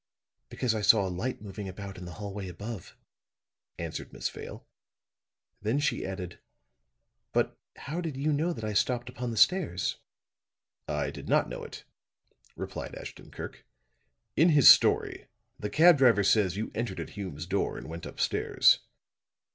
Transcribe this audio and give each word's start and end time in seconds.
"Because 0.49 0.73
I 0.73 0.81
saw 0.81 1.07
a 1.07 1.13
light 1.13 1.43
moving 1.43 1.69
about 1.69 1.95
in 1.99 2.05
the 2.05 2.13
hallway 2.13 2.47
above," 2.47 2.97
answered 3.77 4.11
Miss 4.11 4.27
Vale. 4.29 4.65
Then 5.61 5.77
she 5.79 6.07
added: 6.07 6.39
"But 7.33 7.55
how 7.75 8.01
did 8.01 8.17
you 8.17 8.33
know 8.33 8.51
that 8.51 8.63
I 8.63 8.73
stopped 8.73 9.09
upon 9.09 9.29
the 9.29 9.37
stairs?" 9.37 9.97
"I 10.87 11.11
did 11.11 11.29
not 11.29 11.49
know 11.49 11.63
it," 11.63 11.83
replied 12.55 12.95
Ashton 12.95 13.29
Kirk. 13.29 13.63
"In 14.35 14.49
his 14.49 14.71
story 14.71 15.27
the 15.59 15.69
cab 15.69 15.99
driver 15.99 16.23
says 16.23 16.57
you 16.57 16.71
entered 16.73 16.99
at 16.99 17.11
Hume's 17.11 17.45
door 17.45 17.77
and 17.77 17.87
went 17.87 18.07
upstairs. 18.07 18.79